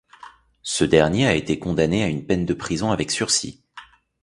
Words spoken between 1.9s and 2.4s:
à une